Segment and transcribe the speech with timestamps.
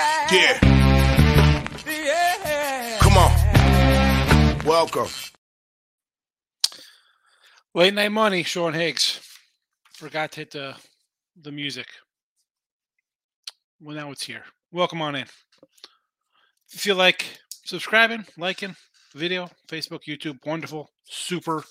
[0.00, 0.58] Yeah.
[1.86, 2.98] Yeah.
[3.00, 4.64] Come on.
[4.64, 5.08] Welcome.
[7.74, 9.20] Late night money, Sean Higgs.
[9.92, 10.74] Forgot to hit the
[11.42, 11.86] the music.
[13.78, 14.44] Well, now it's here.
[14.72, 15.26] Welcome on in.
[16.72, 17.26] If you like
[17.66, 18.76] subscribing, liking
[19.14, 21.62] video, Facebook, YouTube, wonderful, super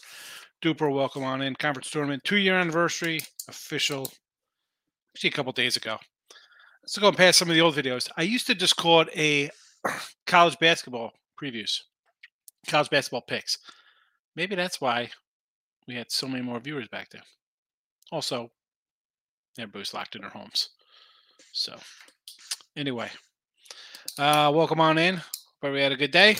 [0.63, 1.55] duper welcome on in.
[1.55, 4.11] Conference tournament, two year anniversary, official,
[5.15, 5.97] actually a couple days ago.
[6.89, 8.09] Let's go and pass some of the old videos.
[8.17, 9.51] I used to just call it a
[10.25, 11.81] college basketball previews,
[12.65, 13.59] college basketball picks.
[14.35, 15.11] Maybe that's why
[15.87, 17.21] we had so many more viewers back then.
[18.11, 18.49] Also,
[19.59, 20.69] everybody's locked in their homes.
[21.51, 21.75] So,
[22.75, 23.11] anyway,
[24.17, 25.17] uh, welcome on in.
[25.61, 26.37] Hope we had a good day.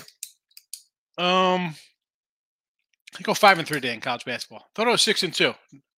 [1.20, 1.76] Um,
[3.20, 4.66] I go five and three day in college basketball.
[4.74, 5.54] Thought I was six and two.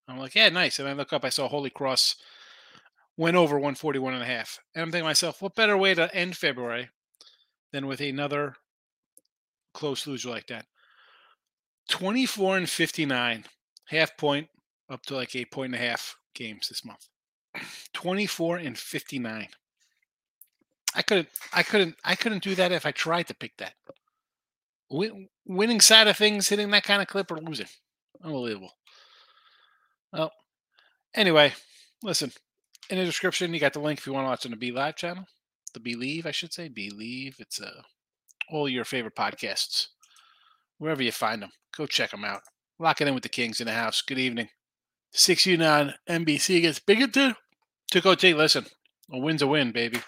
[0.09, 0.77] I'm like, yeah, nice.
[0.79, 2.17] And I look up, I saw Holy Cross
[3.21, 4.57] went over 141 and a half.
[4.73, 6.89] And I'm thinking to myself, what better way to end February
[7.71, 8.55] than with another
[9.75, 10.65] close loser like that?
[11.89, 13.45] 24 and 59,
[13.89, 14.47] half point
[14.89, 17.09] up to like eight point and a half games this month.
[17.93, 19.47] 24 and 59.
[20.95, 23.73] I couldn't I couldn't I couldn't do that if I tried to pick that.
[24.89, 27.67] Win, winning side of things, hitting that kind of clip or losing.
[28.23, 28.71] Unbelievable.
[30.11, 30.31] Well,
[31.13, 31.53] anyway,
[32.01, 32.31] listen.
[32.91, 34.73] In the description, you got the link if you want to watch on the Be
[34.73, 35.25] Live channel.
[35.73, 36.67] The Believe, I should say.
[36.67, 37.37] Believe.
[37.39, 37.83] It's uh,
[38.49, 39.87] all your favorite podcasts.
[40.77, 42.41] Wherever you find them, go check them out.
[42.79, 44.01] Lock it in with the Kings in the house.
[44.01, 44.49] Good evening.
[45.13, 47.33] 6 on NBC against Binghamton.
[47.89, 48.33] Took OT.
[48.33, 48.65] Listen,
[49.09, 50.01] a win's a win, baby.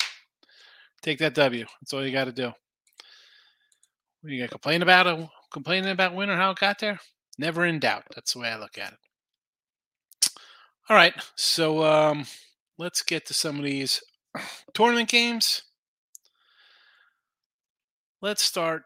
[1.02, 1.66] Take that W.
[1.80, 2.48] That's all you got to do.
[2.48, 7.00] What are you gonna complain about A, Complaining about win or how it got there?
[7.38, 8.04] Never in doubt.
[8.14, 9.00] That's the way I look at it.
[10.90, 12.26] All right, so um,
[12.78, 14.02] let's get to some of these
[14.74, 15.64] tournament games.
[18.22, 18.84] Let's start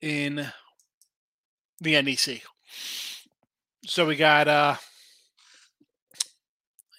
[0.00, 0.46] in
[1.80, 2.42] the NEC.
[3.86, 4.76] So we got, uh,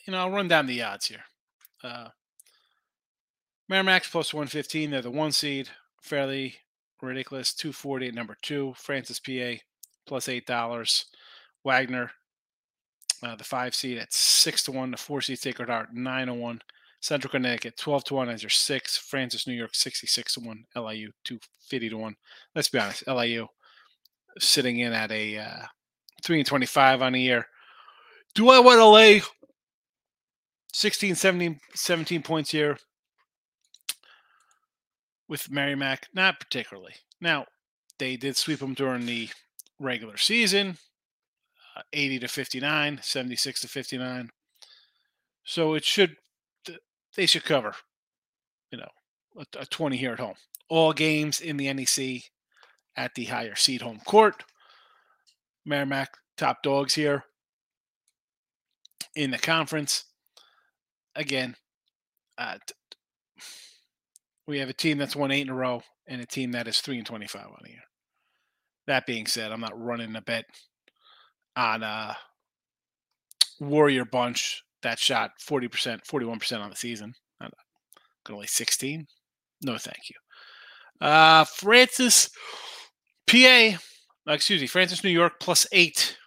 [0.05, 1.23] you know, I'll run down the odds here.
[1.83, 2.07] Uh,
[3.69, 4.91] Merrimack's plus 115.
[4.91, 5.69] They're the one seed,
[6.01, 6.55] fairly
[7.01, 7.53] ridiculous.
[7.53, 8.73] 240 at number two.
[8.75, 9.61] Francis PA
[10.05, 11.05] plus eight dollars.
[11.63, 12.11] Wagner,
[13.23, 14.91] uh, the five seed at six to one.
[14.91, 16.61] The four seed Sacred Heart nine to one.
[17.01, 18.97] Central Connecticut twelve to one as your six.
[18.97, 20.63] Francis New York sixty six to one.
[20.75, 22.15] LIU two fifty to one.
[22.55, 23.47] Let's be honest, LIU
[24.39, 25.65] sitting in at a uh,
[26.23, 27.45] three and twenty five on the year.
[28.33, 29.21] Do I want to lay
[30.71, 32.77] 16, 17, 17 points here?
[35.31, 36.07] with Mary Merrimack?
[36.13, 36.93] Not particularly.
[37.21, 37.45] Now,
[37.97, 39.29] they did sweep them during the
[39.79, 40.77] regular season
[41.93, 44.29] 80 to 59, 76 to 59.
[45.43, 46.15] So it should,
[47.15, 47.73] they should cover,
[48.71, 48.89] you know,
[49.37, 50.35] a, a 20 here at home.
[50.69, 52.23] All games in the NEC
[52.95, 54.43] at the higher seed home court.
[55.65, 57.25] Merrimack, top dogs here
[59.15, 60.05] in the conference.
[61.15, 61.55] Again,
[62.37, 62.57] uh,
[64.47, 66.79] we have a team that's won eight in a row and a team that is
[66.79, 67.83] three and twenty-five on the year.
[68.87, 70.45] That being said, I'm not running a bet
[71.55, 72.13] on uh,
[73.59, 77.13] Warrior Bunch that shot 40%, 41% on the season.
[77.39, 77.51] I'm
[78.25, 79.05] going to lay 16.
[79.63, 81.07] No, thank you.
[81.07, 82.29] Uh, Francis,
[83.27, 83.77] PA,
[84.27, 86.17] excuse me, Francis, New York plus eight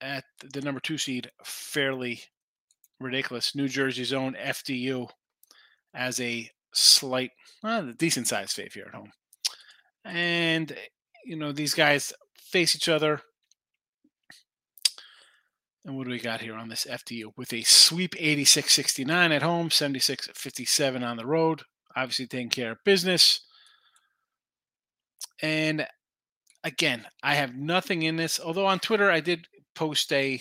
[0.00, 1.30] at the number two seed.
[1.44, 2.22] Fairly
[3.00, 3.54] ridiculous.
[3.54, 5.08] New Jersey's own FDU
[5.94, 7.30] as a slight,
[7.62, 9.12] well, decent sized fave here at home.
[10.04, 10.76] And,
[11.24, 13.20] you know, these guys face each other.
[15.84, 17.32] And what do we got here on this FDU?
[17.36, 21.62] With a sweep 86 69 at home, 76 57 on the road.
[21.94, 23.40] Obviously, taking care of business.
[25.42, 25.86] And
[26.64, 28.40] again, I have nothing in this.
[28.40, 30.40] Although on Twitter, I did post a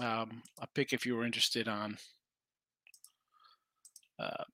[0.00, 1.96] um, a pick if you were interested on
[4.18, 4.44] uh,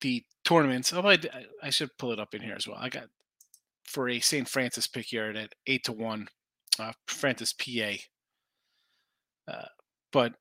[0.00, 0.92] the tournaments.
[0.92, 1.18] Oh, I,
[1.62, 2.78] I should pull it up in here as well.
[2.78, 3.06] I got
[3.84, 4.48] for a St.
[4.48, 6.28] Francis pick yard at eight to one,
[6.78, 7.94] uh, Francis PA.
[9.48, 9.66] Uh,
[10.12, 10.32] but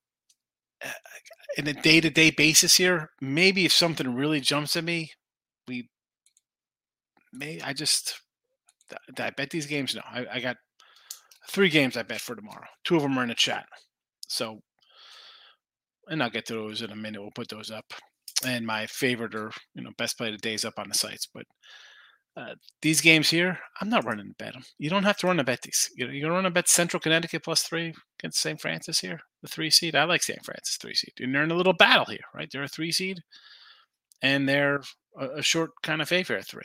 [0.83, 0.89] uh,
[1.57, 5.11] in a day to day basis here, maybe if something really jumps at me,
[5.67, 5.89] we
[7.33, 7.61] may.
[7.61, 8.21] I just
[9.19, 9.95] I bet these games.
[9.95, 10.57] No, I, I got
[11.49, 12.67] three games I bet for tomorrow.
[12.83, 13.65] Two of them are in the chat.
[14.27, 14.59] So,
[16.07, 17.21] and I'll get to those in a minute.
[17.21, 17.85] We'll put those up
[18.45, 21.27] and my favorite or you know best play of the days up on the sites.
[21.33, 21.45] But
[22.37, 24.55] uh, these games here, I'm not running a bet.
[24.77, 25.89] You don't have to run a bet these.
[25.95, 28.61] You know, you're run a bet Central Connecticut plus three against St.
[28.61, 29.95] Francis here, the three seed.
[29.95, 30.45] I like St.
[30.45, 32.49] Francis three seed, and they're in a little battle here, right?
[32.51, 33.21] They're a three seed.
[34.21, 34.81] and they're
[35.19, 36.63] a, a short kind of favorite at three.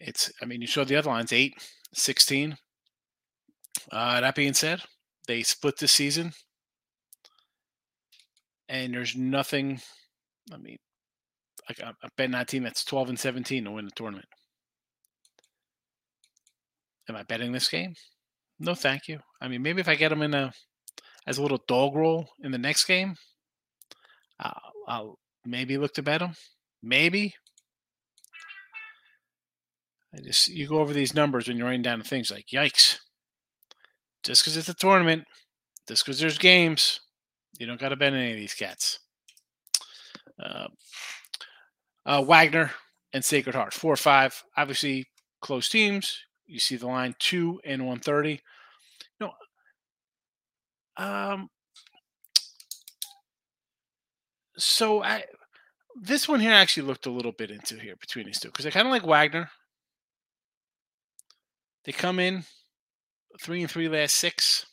[0.00, 1.54] It's, I mean, you saw the other lines 8,
[1.94, 2.56] 16.
[3.90, 4.80] Uh, that being said,
[5.26, 6.32] they split the season,
[8.68, 9.80] and there's nothing.
[10.52, 10.78] I mean,
[11.68, 14.26] I, I bet that team that's 12 and 17 to win the tournament.
[17.08, 17.94] Am I betting this game?
[18.58, 19.20] No, thank you.
[19.40, 20.52] I mean, maybe if I get them in a
[21.26, 23.16] as a little dog roll in the next game,
[24.40, 26.34] I'll, I'll maybe look to bet them.
[26.82, 27.34] Maybe.
[30.14, 32.98] I just you go over these numbers when you're writing down things like yikes.
[34.22, 35.24] Just because it's a tournament,
[35.88, 37.00] just because there's games,
[37.58, 39.00] you don't got to bet any of these cats.
[40.42, 40.68] Uh,
[42.06, 42.72] uh, Wagner
[43.12, 44.42] and Sacred Heart, four or five.
[44.56, 45.06] Obviously,
[45.40, 46.18] close teams.
[46.46, 48.40] You see the line two and one thirty.
[49.20, 49.32] You know,
[50.96, 51.48] um,
[54.56, 55.24] so I
[56.00, 58.66] this one here I actually looked a little bit into here between these two because
[58.66, 59.50] I kind of like Wagner.
[61.84, 62.44] They come in
[63.40, 64.66] three and three last six.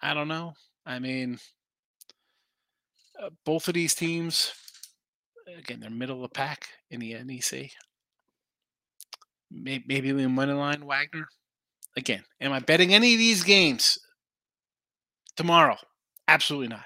[0.00, 0.54] I don't know.
[0.84, 1.38] I mean,
[3.22, 4.52] uh, both of these teams,
[5.58, 7.70] again, they're middle of the pack in the NEC.
[9.50, 11.26] Maybe, in money line Wagner.
[11.96, 13.98] Again, am I betting any of these games
[15.36, 15.76] tomorrow?
[16.28, 16.84] Absolutely not.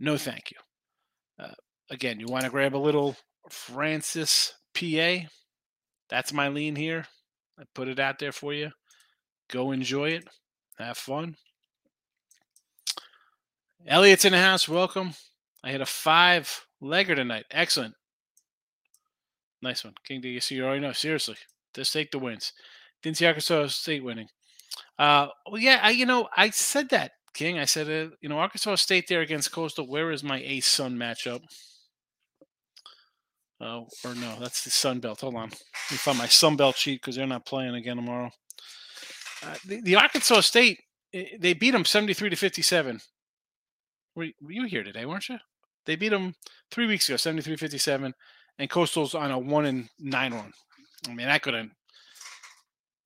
[0.00, 1.44] No, thank you.
[1.44, 1.54] Uh,
[1.90, 3.14] again, you want to grab a little
[3.50, 5.28] Francis PA?
[6.08, 7.06] That's my lean here.
[7.58, 8.70] I put it out there for you.
[9.50, 10.24] Go enjoy it.
[10.78, 11.36] Have fun.
[13.86, 14.68] Elliot's in the house.
[14.68, 15.12] Welcome.
[15.62, 17.44] I hit a five legger tonight.
[17.50, 17.94] Excellent.
[19.60, 19.94] Nice one.
[20.06, 20.92] King D, you see, you already know.
[20.92, 21.36] Seriously,
[21.74, 22.52] just take the wins.
[23.02, 24.28] Didn't see Arkansas State winning.
[24.98, 27.58] Uh, well, yeah, I, you know, I said that King.
[27.58, 29.86] I said, uh, you know, Arkansas State there against Coastal.
[29.86, 31.40] Where is my ASUN matchup?
[33.60, 35.20] Oh, or no, that's the Sun Belt.
[35.20, 35.48] Hold on.
[35.50, 38.30] Let me find my Sun Belt sheet because they're not playing again tomorrow.
[39.42, 40.80] Uh, the, the, Arkansas State,
[41.12, 43.00] eh, they beat them 73 to 57.
[44.14, 45.38] Were, were you here today, weren't you?
[45.86, 46.34] They beat them
[46.70, 48.14] three weeks ago, 73 57,
[48.58, 50.52] and Coastal's on a one and nine run.
[51.08, 51.72] I mean, I couldn't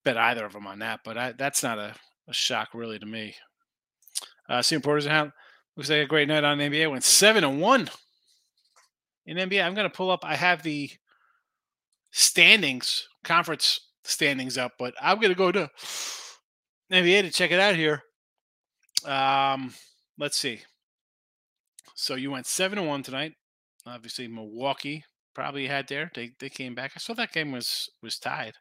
[0.05, 1.95] bet either of them on that, but I, that's not a,
[2.29, 3.35] a shock really to me.
[4.49, 5.33] Uh, Seymour Porter's account
[5.77, 6.91] looks like a great night on NBA.
[6.91, 7.91] Went seven and one
[9.27, 9.65] in NBA.
[9.65, 10.25] I'm going to pull up.
[10.25, 10.91] I have the
[12.11, 15.71] standings, conference standings up, but I'm going to go to
[16.91, 18.03] NBA to check it out here.
[19.05, 19.75] Um,
[20.19, 20.61] let's see.
[22.01, 23.33] So you went seven and one tonight.
[23.85, 25.05] Obviously, Milwaukee
[25.35, 26.13] probably had there.
[26.15, 26.93] They they came back.
[26.95, 28.55] I saw that game was was tied.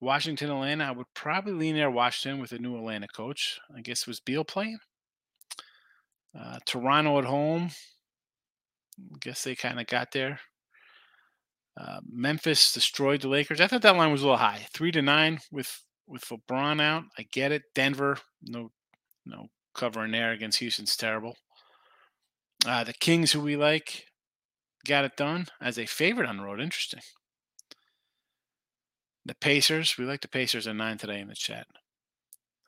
[0.00, 0.86] Washington, Atlanta.
[0.86, 3.60] I would probably lean there Washington with a new Atlanta coach.
[3.74, 4.78] I guess it was Beal playing.
[6.36, 7.70] Uh, Toronto at home.
[8.98, 10.40] I guess they kind of got there.
[11.80, 13.60] Uh, Memphis destroyed the Lakers.
[13.60, 17.04] I thought that line was a little high, three to nine with with LeBron out.
[17.16, 17.62] I get it.
[17.76, 18.72] Denver, no,
[19.24, 21.36] no covering there against Houston's terrible.
[22.66, 24.06] Uh, the Kings, who we like,
[24.86, 26.60] got it done as a favorite on the road.
[26.60, 27.00] Interesting.
[29.26, 31.66] The Pacers, we like the Pacers at nine today in the chat.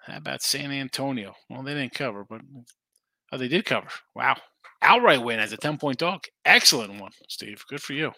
[0.06, 1.34] How about San Antonio?
[1.50, 2.40] Well, they didn't cover, but
[3.32, 3.88] oh, they did cover.
[4.14, 4.36] Wow,
[4.82, 6.24] outright win as a 10 point dog.
[6.44, 7.62] Excellent one, Steve.
[7.68, 8.12] Good for you.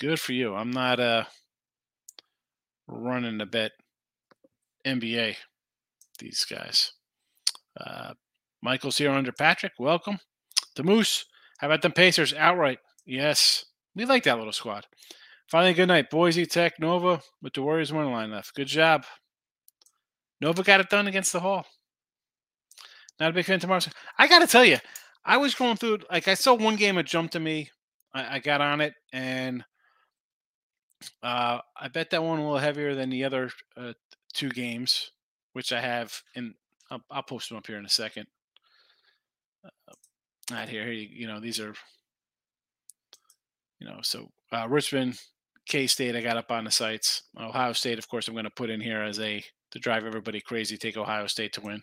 [0.00, 0.54] Good for you.
[0.54, 1.24] I'm not uh
[2.88, 3.72] running to bet
[4.86, 5.36] NBA,
[6.18, 6.92] these guys.
[7.78, 8.12] Uh,
[8.62, 9.72] Michael's here under Patrick.
[9.78, 10.18] Welcome.
[10.76, 11.24] The Moose.
[11.58, 12.78] How about them Pacers outright?
[13.04, 13.64] Yes.
[13.94, 14.86] We like that little squad.
[15.48, 16.10] Finally, good night.
[16.10, 18.54] Boise Tech, Nova with the Warriors one line left.
[18.54, 19.04] Good job.
[20.40, 21.66] Nova got it done against the Hall.
[23.18, 23.80] Not a big fan tomorrow.
[24.18, 24.78] I got to tell you,
[25.24, 27.70] I was going through like I saw one game that jumped to me.
[28.12, 29.64] I, I got on it and
[31.22, 33.92] uh, I bet that one a little heavier than the other uh,
[34.34, 35.12] two games,
[35.52, 36.54] which I have in.
[36.90, 38.26] I'll, I'll, post them up here in a second.
[39.64, 39.94] Uh,
[40.50, 41.74] right here, you, know these are.
[43.78, 45.20] You know, so uh, Richmond,
[45.66, 47.22] K State, I got up on the sites.
[47.38, 50.40] Ohio State, of course, I'm going to put in here as a to drive everybody
[50.40, 50.76] crazy.
[50.76, 51.82] Take Ohio State to win.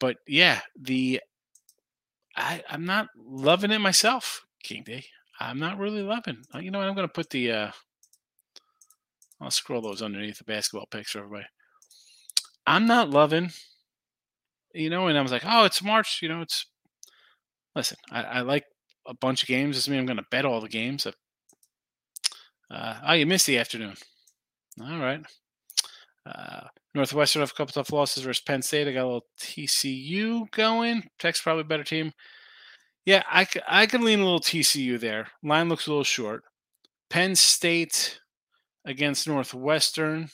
[0.00, 1.20] But yeah, the
[2.36, 5.04] I, I'm not loving it myself, King D.
[5.40, 6.44] I'm not really loving.
[6.54, 6.88] Uh, you know what?
[6.88, 7.52] I'm going to put the.
[7.52, 7.70] Uh,
[9.40, 11.46] I'll scroll those underneath the basketball picks for everybody.
[12.66, 13.50] I'm not loving.
[14.74, 16.20] You know, and I was like, oh, it's March.
[16.22, 16.66] You know, it's.
[17.74, 18.64] Listen, I, I like
[19.06, 19.76] a bunch of games.
[19.76, 21.06] Doesn't mean I'm going to bet all the games.
[22.70, 23.94] Uh, oh, you missed the afternoon.
[24.80, 25.20] All right.
[26.26, 28.88] Uh, Northwestern have a couple tough losses versus Penn State.
[28.88, 31.04] I got a little TCU going.
[31.18, 32.12] Tech's probably a better team.
[33.06, 35.28] Yeah, I, I can lean a little TCU there.
[35.42, 36.42] Line looks a little short.
[37.08, 38.20] Penn State
[38.84, 40.28] against Northwestern.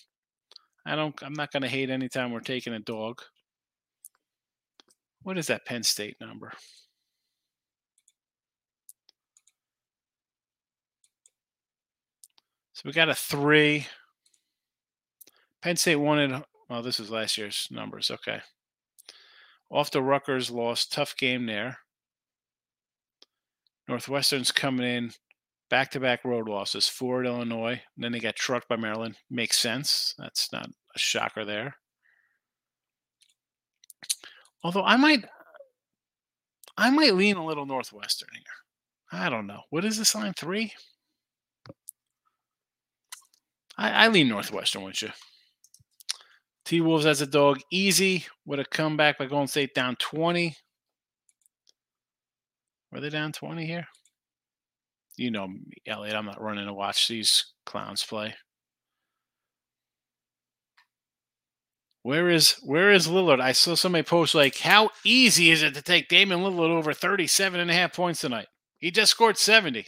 [0.87, 1.15] I don't.
[1.23, 3.23] I'm not going to hate anytime we're taking a dog.
[5.23, 6.53] What is that Penn State number?
[12.75, 13.87] So we got a three.
[15.63, 16.43] Penn State wanted.
[16.69, 18.11] Well, this is last year's numbers.
[18.11, 18.41] Okay.
[19.71, 21.79] Off the Rutgers loss, tough game there.
[23.89, 25.13] Northwestern's coming in
[25.71, 27.81] back to back road losses, four at Illinois.
[27.97, 29.17] then they got trucked by Maryland.
[29.31, 30.15] Makes sense.
[30.19, 31.77] That's not a shocker there.
[34.63, 35.25] Although I might
[36.77, 39.21] I might lean a little Northwestern here.
[39.21, 39.61] I don't know.
[39.71, 40.33] What is this line?
[40.35, 40.73] Three?
[43.77, 45.11] I, I lean Northwestern, wouldn't you?
[46.65, 50.57] T Wolves as a dog, easy with a comeback by Golden State down 20.
[52.91, 53.87] Were they down 20 here?
[55.17, 55.49] You know,
[55.87, 58.35] Elliot, I'm not running to watch these clowns play.
[62.03, 63.41] Where is where is Lillard?
[63.41, 67.59] I saw somebody post like, how easy is it to take Damian Lillard over 37
[67.59, 68.47] and a half points tonight?
[68.79, 69.87] He just scored 70.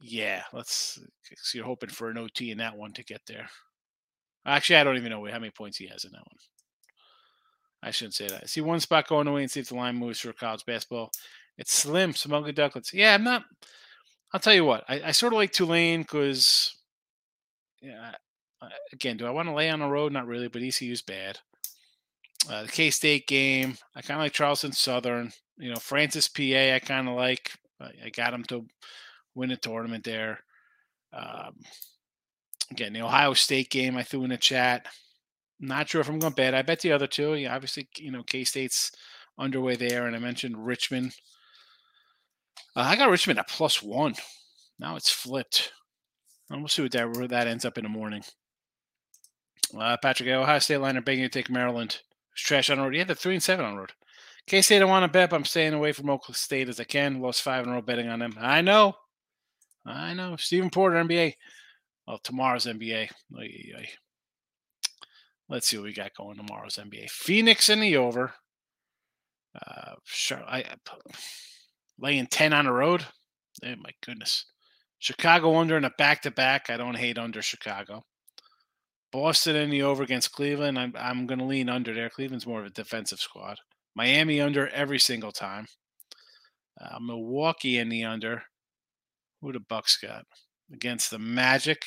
[0.00, 0.98] Yeah, let's.
[1.36, 3.48] So You're hoping for an OT in that one to get there.
[4.46, 6.38] Actually, I don't even know how many points he has in that one.
[7.82, 8.48] I shouldn't say that.
[8.48, 11.10] See one spot going away and see if the line moves for college basketball.
[11.58, 12.92] It's slim, ugly ducklets.
[12.92, 13.44] Yeah, I'm not.
[14.32, 14.84] I'll tell you what.
[14.88, 16.74] I, I sort of like Tulane because,
[17.82, 18.12] yeah,
[18.92, 20.12] again, do I want to lay on the road?
[20.12, 21.38] Not really, but ECU's bad.
[22.48, 25.32] Uh, the K State game, I kind of like Charleston Southern.
[25.58, 26.42] You know, Francis, PA,
[26.74, 27.52] I kind of like.
[27.80, 28.64] I, I got him to
[29.34, 30.40] win a tournament there.
[31.12, 31.54] Um,
[32.70, 34.86] again, the Ohio State game, I threw in the chat.
[35.58, 36.54] Not sure if I'm going to bet.
[36.54, 37.34] I bet the other two.
[37.34, 38.92] Yeah, obviously, you know, K State's
[39.38, 41.14] underway there, and I mentioned Richmond.
[42.76, 44.14] Uh, I got Richmond at plus one.
[44.78, 45.72] Now it's flipped.
[46.48, 48.22] And we'll see what that where that ends up in the morning.
[49.78, 51.98] Uh, Patrick, Ohio State liner begging to take Maryland.
[52.32, 52.94] It's trash on road.
[52.94, 53.92] Yeah, the three and seven on road.
[54.46, 56.84] K State, I want to bet, but I'm staying away from Oklahoma State as I
[56.84, 57.20] can.
[57.20, 58.36] Lost five in a row betting on them.
[58.40, 58.94] I know.
[59.86, 60.36] I know.
[60.36, 61.34] Stephen Porter, NBA.
[62.06, 63.08] Well, tomorrow's NBA.
[65.48, 67.10] Let's see what we got going tomorrow's NBA.
[67.10, 68.34] Phoenix in the over.
[69.54, 70.74] Uh, sure, I, I
[71.98, 73.04] laying 10 on the road.
[73.64, 74.46] Oh, my goodness.
[74.98, 76.70] Chicago under in a back to back.
[76.70, 78.04] I don't hate under Chicago.
[79.12, 80.78] Boston in the over against Cleveland.
[80.78, 82.10] I'm, I'm going to lean under there.
[82.10, 83.58] Cleveland's more of a defensive squad.
[83.96, 85.66] Miami under every single time.
[86.80, 88.44] Uh, Milwaukee in the under.
[89.40, 90.24] Who the Bucks got
[90.72, 91.84] against the Magic?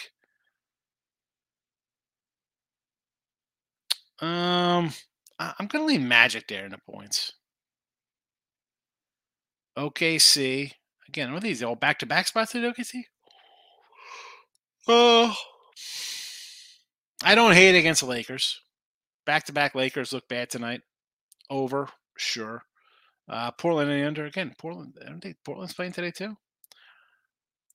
[4.20, 4.92] Um,
[5.40, 7.34] I'm to leave Magic there in the points.
[9.78, 10.72] OKC.
[11.08, 13.04] Again, what are these all back to back spots at OKC?
[14.88, 15.36] Oh,
[17.24, 18.62] I don't hate against the Lakers.
[19.26, 20.82] Back to back Lakers look bad tonight.
[21.50, 22.64] Over, sure.
[23.30, 24.54] Uh, Portland and under again.
[24.58, 26.36] Portland, I don't think Portland's playing today too.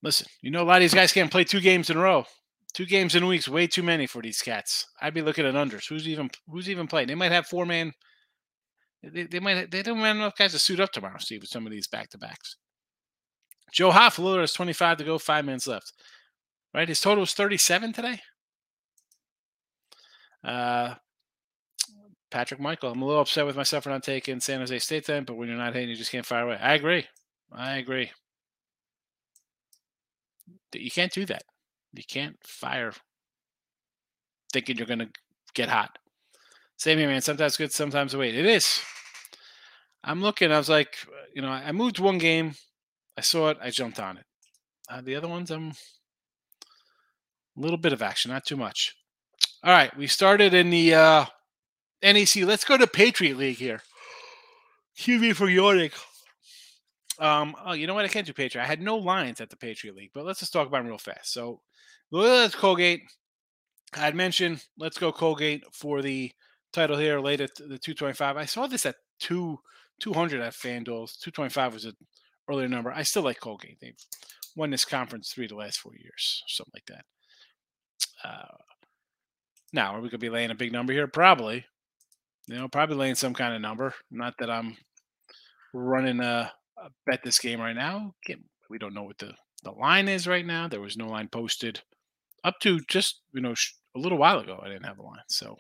[0.03, 2.25] Listen, you know a lot of these guys can't play two games in a row.
[2.75, 4.87] Two games in a week's way too many for these cats.
[5.01, 5.89] I'd be looking at unders.
[5.89, 7.09] Who's even who's even playing?
[7.09, 7.93] They might have four man.
[9.03, 11.67] They, they might they don't have enough guys to suit up tomorrow, Steve, with some
[11.67, 12.57] of these back to backs.
[13.73, 15.93] Joe Hoff, Lillard has 25 to go, five minutes left.
[16.75, 16.89] Right?
[16.89, 18.21] His total was 37 today.
[20.45, 20.95] Uh,
[22.31, 25.25] Patrick Michael, I'm a little upset with myself for not taking San Jose State then,
[25.25, 26.59] but when you're not hitting, you just can't fire away.
[26.61, 27.07] I agree.
[27.53, 28.11] I agree.
[30.73, 31.45] You can't do that.
[31.95, 32.93] You can't fire
[34.53, 35.11] thinking you're going to
[35.55, 35.99] get hot.
[36.77, 37.21] Same here, man.
[37.21, 38.35] Sometimes good, sometimes wait.
[38.35, 38.81] It is.
[40.05, 40.53] I'm looking.
[40.53, 40.97] I was like,
[41.35, 42.55] you know, I moved one game.
[43.17, 43.59] I saw it.
[43.61, 44.25] I jumped on it.
[44.89, 48.95] Uh, the other ones, I'm a little bit of action, not too much.
[49.65, 51.25] All right, we started in the uh,
[52.03, 52.37] NEC.
[52.45, 53.83] Let's go to Patriot League here.
[55.07, 55.91] Me for yawning.
[57.19, 58.05] Um, oh, you know what?
[58.05, 58.63] I can't do Patriot.
[58.63, 60.99] I had no lines at the Patriot League, but let's just talk about them real
[60.99, 61.33] fast.
[61.33, 61.61] So,
[62.11, 63.03] let's Colgate.
[63.95, 66.31] I'd mentioned let's go Colgate for the
[66.73, 68.37] title here late at the 225.
[68.37, 69.59] I saw this at two
[70.01, 71.19] 200 at FanDuel.
[71.21, 71.97] 225 was an
[72.49, 72.93] earlier number.
[72.93, 73.79] I still like Colgate.
[73.81, 73.97] They've
[74.57, 77.05] won this conference three of the last four years, something like that.
[78.25, 78.57] Uh,
[79.73, 81.07] now, are we going to be laying a big number here?
[81.07, 81.65] Probably.
[82.47, 83.95] You know, probably laying some kind of number.
[84.11, 84.77] Not that I'm
[85.75, 86.51] running a,
[87.07, 88.15] bet this game right now.
[88.71, 89.33] We don't know what the,
[89.65, 90.69] the line is right now.
[90.69, 91.81] There was no line posted
[92.45, 93.55] up to just, you know,
[93.97, 95.19] a little while ago, I didn't have a line.
[95.29, 95.57] So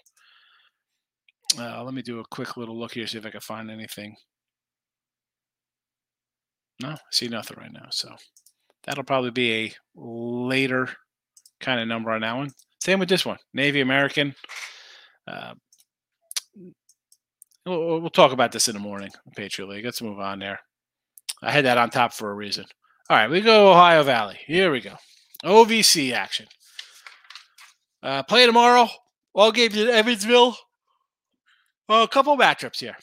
[1.59, 4.15] uh, let me do a quick little look here, see if I can find anything.
[6.81, 7.89] No, I see nothing right now.
[7.91, 8.15] So
[8.85, 10.89] that'll probably be a later
[11.61, 12.51] kind of number on that one.
[12.81, 14.35] Same with this one, Navy American.
[15.27, 15.55] Uh,
[17.67, 19.85] we'll, we'll, talk about this in the morning, Patriot League.
[19.85, 20.61] Let's move on there.
[21.43, 22.65] I had that on top for a reason.
[23.11, 24.39] All right, we go Ohio Valley.
[24.47, 24.95] Here we go.
[25.45, 26.47] OVC action.
[28.03, 28.89] Uh, play tomorrow.
[29.35, 30.57] All games in Evansville.
[31.89, 32.97] Well, a couple matchups here.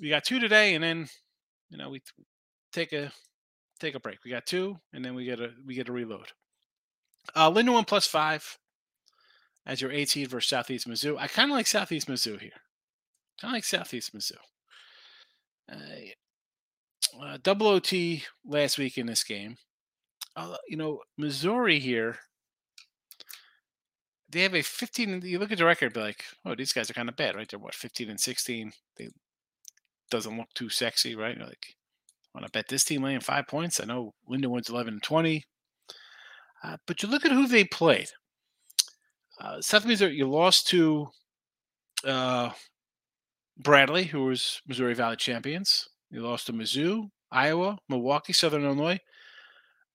[0.00, 1.08] We got two today, and then
[1.68, 2.00] you know we
[2.72, 3.12] take a
[3.80, 4.18] take a break.
[4.24, 6.28] We got two, and then we get a we get a reload.
[7.34, 8.58] Uh, Lindenwood plus five
[9.66, 11.16] as your 18 versus Southeast Mizzou.
[11.18, 12.50] I kind of like Southeast Mizzou here.
[13.40, 14.36] Kind of like Southeast Mizzou.
[15.70, 15.76] Uh,
[17.20, 19.56] uh, double OT last week in this game.
[20.36, 22.18] Uh, you know, Missouri here.
[24.30, 25.22] They have a 15.
[25.22, 27.48] You look at the record, be like, oh, these guys are kind of bad, right?
[27.48, 28.72] They're what 15 and 16.
[28.96, 29.10] They
[30.10, 31.38] doesn't look too sexy, right?
[31.38, 31.74] Like,
[32.34, 33.80] want to bet this team laying five points?
[33.80, 35.44] I know Lindenwood's 11 and 20.
[36.62, 38.10] Uh, but you look at who they played.
[39.40, 41.08] Uh, South Missouri, you lost to
[42.04, 42.50] uh,
[43.58, 45.88] Bradley, who was Missouri Valley champions.
[46.14, 49.00] You lost to Mizzou, Iowa, Milwaukee, Southern Illinois,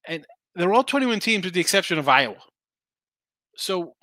[0.06, 2.36] and they're all 21 teams with the exception of Iowa.
[3.56, 3.94] So,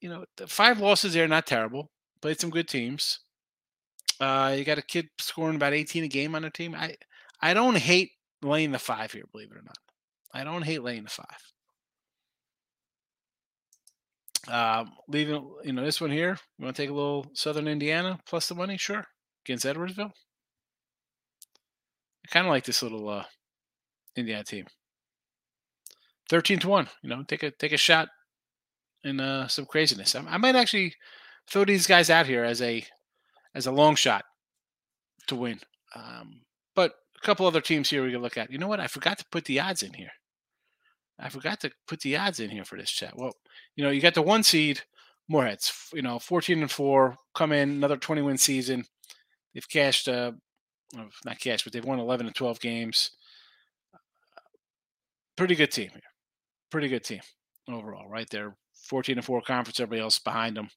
[0.00, 1.90] you know, the five losses there, not terrible.
[2.22, 3.18] Played some good teams.
[4.20, 6.76] Uh, you got a kid scoring about 18 a game on their team.
[6.76, 6.94] I
[7.42, 9.78] I don't hate laying the five here, believe it or not.
[10.32, 11.26] I don't hate laying the five.
[14.46, 16.38] Uh, leaving, you know, this one here.
[16.58, 18.76] You want to take a little Southern Indiana plus the money?
[18.76, 19.04] Sure.
[19.44, 20.12] Against Edwardsville.
[22.24, 23.24] I kind of like this little uh,
[24.16, 24.66] Indiana team.
[26.30, 26.88] 13 to 1.
[27.02, 28.08] You know, take a take a shot
[29.04, 30.14] in uh, some craziness.
[30.14, 30.94] I, I might actually
[31.50, 32.84] throw these guys out here as a
[33.54, 34.24] as a long shot
[35.28, 35.60] to win.
[35.94, 36.40] Um,
[36.74, 38.50] but a couple other teams here we can look at.
[38.50, 38.80] You know what?
[38.80, 40.10] I forgot to put the odds in here.
[41.18, 43.16] I forgot to put the odds in here for this chat.
[43.16, 43.32] Well,
[43.76, 44.80] you know, you got the one seed,
[45.28, 48.84] Moreheads, you know, 14 and four, come in, another 20 win season.
[49.52, 50.32] They've cashed, uh,
[51.24, 53.10] not cashed, but they've won 11 and 12 games.
[55.36, 56.00] Pretty good team here.
[56.70, 57.20] Pretty good team
[57.68, 58.56] overall, right there.
[58.88, 60.68] 14 and four conference, everybody else behind them.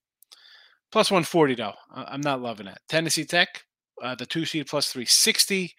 [0.91, 1.73] Plus 140, though.
[1.93, 2.79] I'm not loving that.
[2.87, 3.63] Tennessee Tech,
[4.01, 5.73] uh, the two seed plus 360.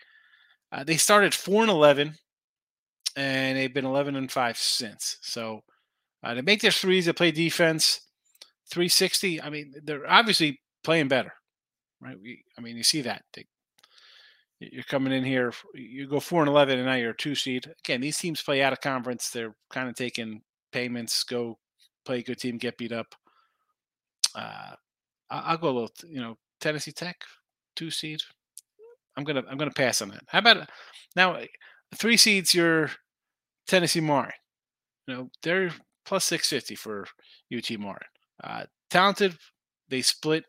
[0.70, 2.14] Uh, they started 4 and 11
[3.16, 5.18] and they've been 11 and 5 since.
[5.22, 5.62] So
[6.22, 8.00] uh, they make their threes, they play defense.
[8.70, 9.40] 360.
[9.40, 11.32] I mean, they're obviously playing better,
[12.00, 12.16] right?
[12.20, 13.22] We, I mean, you see that.
[13.32, 13.46] They,
[14.60, 17.70] you're coming in here, you go 4 and 11, and now you're a two seed.
[17.84, 19.30] Again, these teams play out of conference.
[19.30, 20.42] They're kind of taking
[20.72, 21.58] payments, go
[22.04, 23.14] play a good team, get beat up.
[24.34, 24.74] Uh,
[25.30, 27.16] I'll go a little, you know, Tennessee Tech,
[27.76, 28.20] two seed.
[29.16, 30.22] I'm gonna I'm gonna pass on that.
[30.28, 30.68] How about
[31.16, 31.38] now?
[31.96, 32.90] Three seeds, you're
[33.66, 34.32] Tennessee Martin.
[35.06, 35.70] You know, they're
[36.04, 37.06] plus 650 for
[37.54, 38.06] UT Martin.
[38.42, 39.36] Uh, talented.
[39.88, 40.44] They split.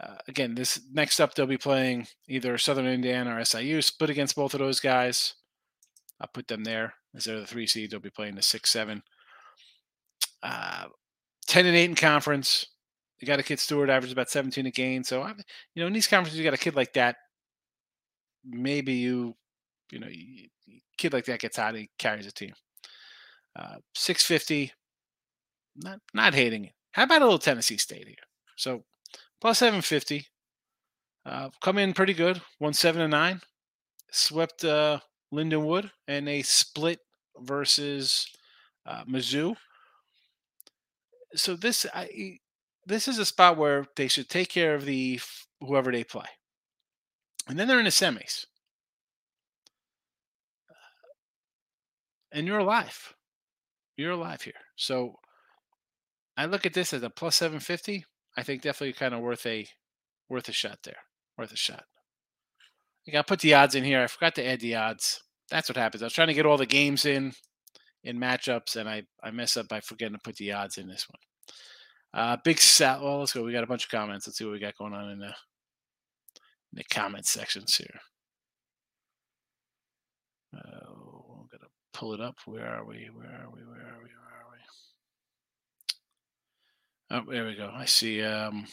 [0.00, 3.82] Uh, again, this next up, they'll be playing either Southern Indiana or SIU.
[3.82, 5.34] Split against both of those guys.
[6.20, 7.90] I'll put them there as they're the three seeds.
[7.90, 9.02] They'll be playing the six, seven.
[10.42, 10.86] Uh,
[11.48, 12.66] 10 and 8 in conference.
[13.20, 15.02] You got a kid Stewart average about 17 a game.
[15.02, 15.30] So, I,
[15.74, 17.16] you know, in these conferences, you got a kid like that.
[18.44, 19.34] Maybe you,
[19.90, 20.48] you know, you,
[20.96, 22.52] kid like that gets hot, he carries a team.
[23.56, 24.72] Uh, 650,
[25.76, 26.72] not not hating it.
[26.92, 28.16] How about a little Tennessee State here?
[28.56, 28.84] So
[29.40, 30.26] plus 750,
[31.26, 33.40] uh, come in pretty good, one seven and nine,
[34.10, 35.00] swept uh,
[35.32, 37.00] Lindenwood, and they split
[37.38, 38.26] versus
[38.86, 39.56] uh, Mizzou.
[41.34, 42.38] So this I,
[42.86, 45.20] this is a spot where they should take care of the
[45.60, 46.26] whoever they play,
[47.46, 48.46] and then they're in the semis.
[52.32, 53.14] and you're alive.
[53.96, 54.52] You're alive here.
[54.76, 55.16] So
[56.36, 58.04] I look at this as a plus 750.
[58.38, 59.66] I think definitely kind of worth a
[60.28, 60.98] worth a shot there.
[61.36, 61.82] Worth a shot.
[63.06, 64.00] I got to put the odds in here.
[64.00, 65.20] I forgot to add the odds.
[65.50, 66.04] That's what happens.
[66.04, 67.32] I was trying to get all the games in
[68.04, 71.04] in matchups, and I I mess up by forgetting to put the odds in this
[71.10, 72.22] one.
[72.22, 73.00] Uh, big set.
[73.00, 73.42] Well, let's go.
[73.42, 74.28] We got a bunch of comments.
[74.28, 77.98] Let's see what we got going on in the in the comment sections here.
[80.54, 82.36] Uh, I'm gonna pull it up.
[82.44, 83.10] Where are we?
[83.12, 83.62] Where are we?
[83.64, 84.10] Where are we?
[84.10, 84.27] Where are we?
[87.10, 87.70] Oh, there we go.
[87.74, 88.66] I see um,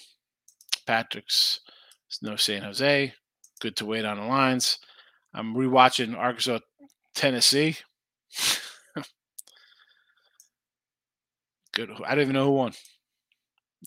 [0.86, 1.62] Patrick's
[2.22, 3.14] no San Jose.
[3.60, 4.80] Good to wait on the lines.
[5.34, 6.60] I'm rewatching Arkansas,
[7.14, 7.78] Tennessee.
[11.74, 11.90] Good.
[12.06, 12.74] I don't even know who won.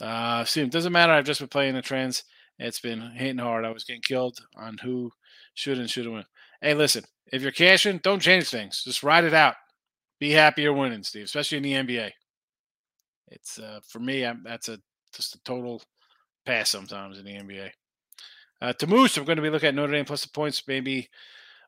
[0.00, 1.12] Uh, see, it doesn't matter.
[1.12, 2.24] I've just been playing the trends.
[2.58, 3.64] It's been hitting hard.
[3.64, 5.10] I was getting killed on who
[5.54, 6.24] should and shouldn't win.
[6.60, 8.82] Hey, listen, if you're cashing, don't change things.
[8.84, 9.54] Just ride it out.
[10.18, 12.10] Be happy you're winning, Steve, especially in the NBA.
[13.30, 14.78] It's uh, for me, I'm, that's a
[15.14, 15.82] just a total
[16.46, 17.70] pass sometimes in the NBA.
[18.60, 20.62] Uh, to Moose, I'm going to be looking at Notre Dame plus the points.
[20.66, 21.08] Maybe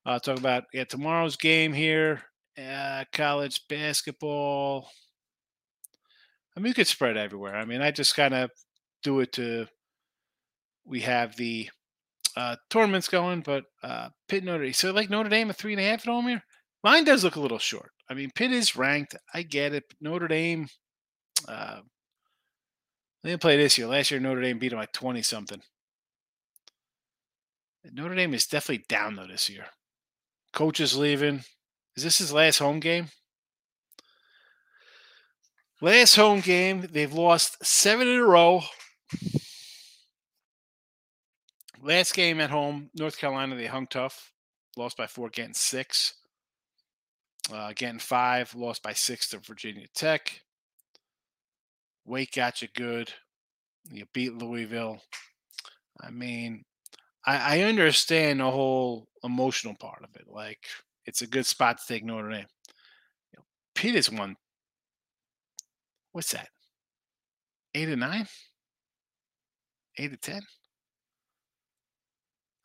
[0.07, 2.23] uh, talk about yeah tomorrow's game here.
[2.59, 4.89] Uh, college basketball.
[6.57, 7.57] I mean, you could spread everywhere.
[7.57, 8.51] I mean, I just kind of
[9.03, 9.67] do it to.
[10.85, 11.71] We have the
[12.37, 14.73] uh, tournaments going, but uh, Pitt Notre Dame.
[14.73, 16.43] So like Notre Dame a three and a half at home here.
[16.83, 17.91] Mine does look a little short.
[18.09, 19.15] I mean, Pitt is ranked.
[19.35, 19.85] I get it.
[20.01, 20.67] Notre Dame.
[21.49, 21.81] Uh,
[23.23, 23.87] they didn't play this year.
[23.87, 25.61] Last year, Notre Dame beat them like twenty something.
[27.93, 29.67] Notre Dame is definitely down though this year.
[30.53, 31.43] Coach is leaving.
[31.97, 33.09] Is this his last home game?
[35.83, 38.63] Last home game, they've lost seven in a row.
[41.83, 44.33] Last game at home, North Carolina, they hung tough.
[44.77, 46.15] Lost by four, getting six.
[47.51, 50.43] Uh, getting five, lost by six to Virginia Tech.
[52.05, 53.13] Wake got you good.
[53.91, 55.01] You beat Louisville.
[56.03, 56.65] I mean,
[57.27, 60.27] I, I understand the whole emotional part of it.
[60.27, 60.67] Like,
[61.07, 62.47] it's a good spot to take Notre Dame.
[63.33, 64.37] You know, has won.
[66.13, 66.49] What's that?
[67.75, 68.27] Eight to nine?
[69.99, 70.43] Eight to ten?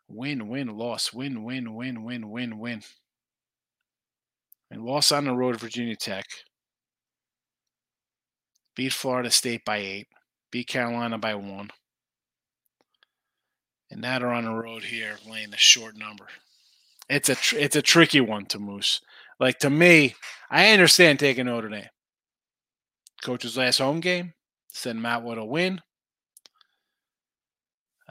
[0.08, 2.82] Win, win, loss, win, win, win, win, win, win.
[4.72, 6.26] And loss on the road, to Virginia Tech.
[8.76, 10.08] Beat Florida State by eight.
[10.52, 11.72] Beat Carolina by one.
[13.92, 16.28] And now they're on the road here, laying a short number.
[17.10, 19.02] It's a tr- it's a tricky one to Moose.
[19.40, 20.16] Like to me,
[20.50, 21.90] I understand taking Notre Dame.
[23.24, 24.34] Coach's last home game,
[24.70, 25.82] send Matt with a win.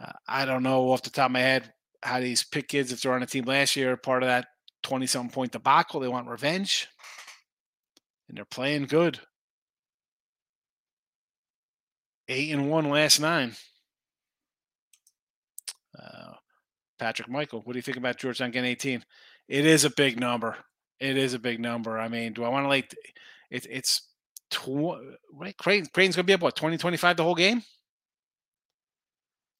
[0.01, 1.73] Uh, I don't know off the top of my head
[2.03, 4.47] how these pick kids, if they're on a team last year, part of that
[4.83, 6.01] 20 something point debacle.
[6.01, 6.89] They want revenge.
[8.29, 9.21] And they're playing good.
[12.29, 13.55] Eight and one last nine.
[15.99, 16.33] Uh,
[16.99, 19.05] Patrick Michael, what do you think about Georgetown getting 18?
[19.49, 20.57] It is a big number.
[21.01, 21.99] It is a big number.
[21.99, 22.95] I mean, do I want to like
[23.51, 24.09] it, it's
[24.51, 24.99] tw-
[25.33, 25.57] right?
[25.59, 27.63] Crane, Creighton's going to be up what 20, 25 the whole game?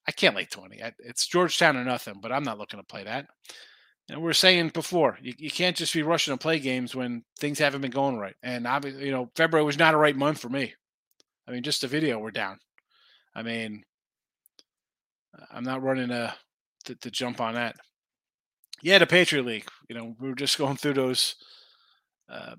[0.07, 0.81] I can't like 20.
[0.99, 3.27] It's Georgetown or nothing, but I'm not looking to play that.
[4.09, 7.23] And we are saying before, you, you can't just be rushing to play games when
[7.39, 8.35] things haven't been going right.
[8.43, 10.73] And obviously, you know, February was not a right month for me.
[11.47, 12.57] I mean, just the video, we're down.
[13.35, 13.83] I mean,
[15.51, 16.35] I'm not running a
[16.85, 17.75] to, to jump on that.
[18.81, 19.67] Yeah, the Patriot League.
[19.89, 21.35] You know, we are just going through those,
[22.29, 22.55] uh,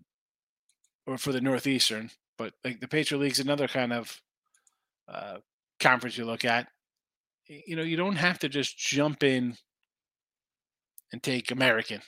[1.06, 4.20] or for the Northeastern, but like the Patriot League's another kind of
[5.08, 5.36] uh,
[5.80, 6.68] conference you look at.
[7.48, 9.56] You know, you don't have to just jump in
[11.12, 12.02] and take American,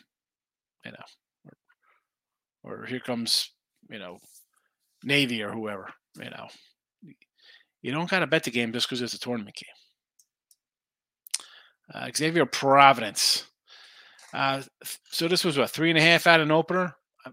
[0.84, 1.52] you know,
[2.64, 3.52] or, or here comes,
[3.88, 4.18] you know,
[5.04, 6.48] Navy or whoever, you know.
[7.80, 9.68] You don't got to bet the game just because it's a tournament game.
[11.94, 13.46] Uh, Xavier Providence.
[14.34, 14.62] Uh,
[15.10, 16.94] so this was what three and a half out an opener.
[17.24, 17.30] Uh,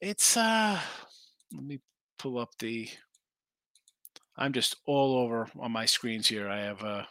[0.00, 0.78] it's uh,
[1.52, 1.80] let me
[2.18, 2.88] pull up the.
[4.36, 6.48] I'm just all over on my screens here.
[6.48, 7.02] I have uh,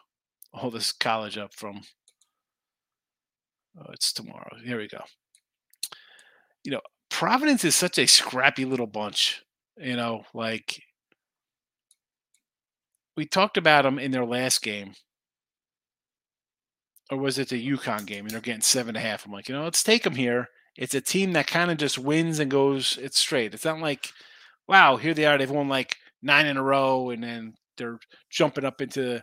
[0.53, 1.81] all this college up from.
[3.77, 4.55] Oh, it's tomorrow.
[4.63, 5.01] Here we go.
[6.63, 9.41] You know, Providence is such a scrappy little bunch.
[9.77, 10.81] You know, like
[13.17, 14.93] we talked about them in their last game
[17.11, 18.25] or was it the UConn game?
[18.25, 19.25] And they're getting seven and a half.
[19.25, 20.49] I'm like, you know, let's take them here.
[20.75, 22.97] It's a team that kind of just wins and goes.
[23.01, 23.53] It's straight.
[23.53, 24.11] It's not like,
[24.67, 25.37] wow, here they are.
[25.37, 27.99] They've won like nine in a row, and then they're
[28.31, 29.21] jumping up into,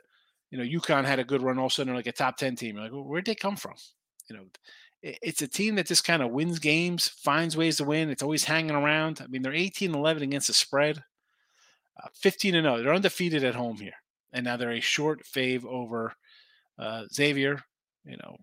[0.51, 1.59] you know, UConn had a good run.
[1.59, 2.77] All of a sudden, like a top ten team.
[2.77, 3.75] You're like, well, where'd they come from?
[4.29, 4.45] You know,
[5.03, 8.11] it's a team that just kind of wins games, finds ways to win.
[8.11, 9.21] It's always hanging around.
[9.23, 11.03] I mean, they're 18 11 against the spread,
[12.03, 12.83] uh, 15 and 0.
[12.83, 13.95] They're undefeated at home here.
[14.33, 16.13] And now they're a short fave over
[16.79, 17.63] uh, Xavier,
[18.05, 18.37] you know,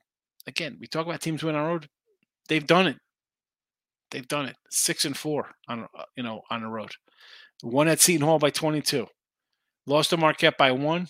[0.47, 1.89] again, we talk about teams winning on the road.
[2.47, 2.97] They've done it.
[4.09, 4.55] They've done it.
[4.69, 6.91] Six and four on uh, you know on the road.
[7.61, 9.07] One at Seton Hall by 22.
[9.85, 11.07] Lost to Marquette by one,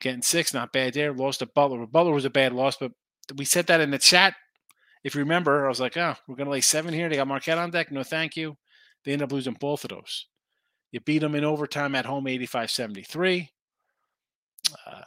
[0.00, 0.52] getting six.
[0.52, 1.12] Not bad there.
[1.12, 1.86] Lost to Butler.
[1.86, 2.92] Butler was a bad loss, but
[3.36, 4.34] we said that in the chat.
[5.02, 7.08] If you remember, I was like, oh, we're going to lay seven here.
[7.08, 7.90] They got Marquette on deck.
[7.90, 8.56] No, thank you.
[9.04, 10.26] They end up losing both of those.
[10.92, 13.50] You beat them in overtime at home 85 73.
[14.86, 15.02] Uh,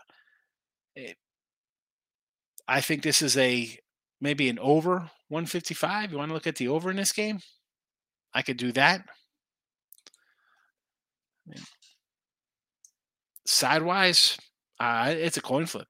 [2.68, 3.78] I think this is a
[4.22, 6.12] maybe an over 155.
[6.12, 7.40] You want to look at the over in this game?
[8.34, 9.06] I could do that.
[13.46, 14.38] sidewise,
[14.80, 15.88] uh, it's a coin flip.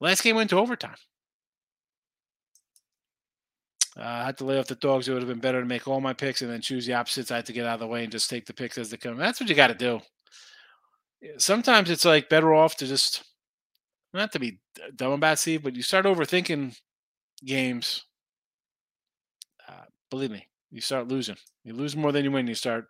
[0.00, 0.96] Last game went to overtime.
[3.96, 5.08] Uh, I had to lay off the dogs.
[5.08, 7.30] It would have been better to make all my picks and then choose the opposites.
[7.30, 8.96] I had to get out of the way and just take the picks as they
[8.96, 9.16] come.
[9.16, 10.00] That's what you got to do.
[11.38, 13.24] Sometimes it's like better off to just
[14.12, 14.60] not to be
[14.94, 16.76] dumb about Steve, but you start overthinking
[17.44, 18.04] games.
[19.68, 21.36] Uh, believe me, you start losing.
[21.64, 22.46] You lose more than you win.
[22.46, 22.86] You start.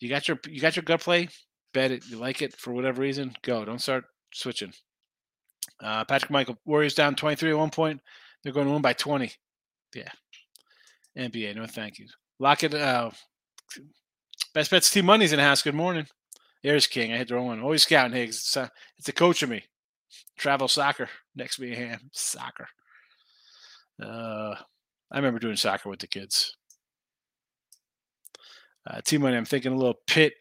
[0.00, 1.28] You got your you got your gut play.
[1.72, 2.04] Bet it.
[2.08, 3.36] You like it for whatever reason.
[3.42, 3.64] Go.
[3.64, 4.72] Don't start switching.
[5.82, 8.00] Uh, Patrick Michael Warriors down twenty three at one point.
[8.42, 9.32] They're going to win by twenty.
[9.94, 10.10] Yeah.
[11.18, 12.06] NBA, no thank you.
[12.38, 12.74] Lock it.
[12.74, 13.10] Uh,
[14.54, 15.62] best bets team money's in the house.
[15.62, 16.06] Good morning.
[16.62, 17.12] There's King.
[17.12, 17.60] I hit the wrong one.
[17.60, 18.36] Always scouting Higgs.
[18.36, 19.64] It's a, it's a coach of me.
[20.38, 21.08] Travel soccer.
[21.34, 21.94] Next me.
[22.12, 22.68] Soccer.
[24.02, 24.54] Uh,
[25.10, 26.56] I remember doing soccer with the kids.
[28.86, 29.36] Uh, team money.
[29.36, 30.34] I'm thinking a little Pitt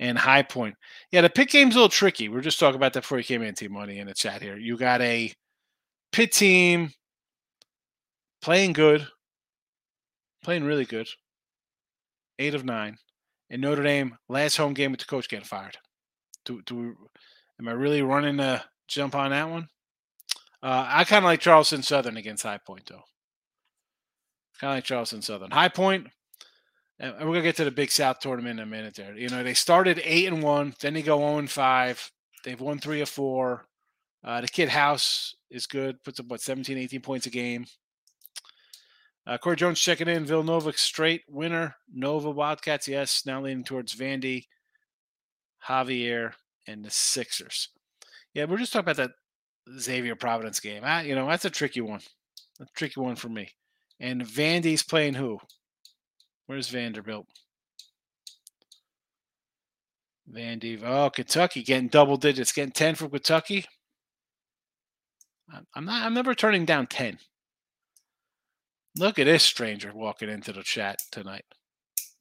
[0.00, 0.74] and high point.
[1.12, 2.28] Yeah, the Pitt game's a little tricky.
[2.28, 4.42] We are just talking about that before you came in, team money in the chat
[4.42, 4.56] here.
[4.56, 5.32] You got a
[6.12, 6.90] Pitt team
[8.44, 9.06] playing good,
[10.42, 11.08] playing really good.
[12.38, 12.98] Eight of nine.
[13.48, 15.78] And Notre Dame, last home game with the coach getting fired.
[16.44, 16.86] Do, do we,
[17.58, 19.68] am I really running a jump on that one?
[20.62, 23.04] Uh, I kind of like Charleston Southern against High Point, though.
[24.60, 25.50] Kind of like Charleston Southern.
[25.50, 26.08] High Point,
[26.98, 28.94] and we're gonna get to the Big South tournament in a minute.
[28.94, 32.10] There, you know, they started eight and one, then they go zero and five.
[32.44, 33.64] They've won three or four.
[34.22, 37.66] Uh, the kid House is good, puts up what 17, 18 points a game.
[39.26, 40.26] Uh, Corey Jones checking in.
[40.26, 41.74] Villanova straight winner.
[41.92, 43.24] Nova Wildcats, yes.
[43.24, 44.44] Now leaning towards Vandy,
[45.66, 46.32] Javier,
[46.66, 47.70] and the Sixers.
[48.34, 50.82] Yeah, we're just talking about that Xavier Providence game.
[50.84, 52.00] Ah, you know, that's a tricky one.
[52.60, 53.50] A tricky one for me.
[54.00, 55.38] And Vandy's playing who?
[56.46, 57.26] Where's Vanderbilt?
[60.30, 60.82] Vandy.
[60.82, 63.64] Oh, Kentucky getting double digits, getting 10 from Kentucky.
[65.74, 67.18] I'm not I'm never turning down 10.
[68.96, 71.44] Look at this stranger walking into the chat tonight.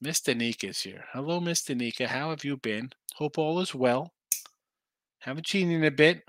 [0.01, 1.05] Miss Danica is here.
[1.13, 2.07] Hello, Miss Danica.
[2.07, 2.91] How have you been?
[3.15, 4.11] Hope all is well.
[5.19, 6.23] Haven't seen you in a bit.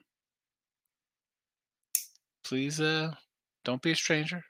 [2.45, 3.13] Please, uh,
[3.65, 4.45] don't be a stranger.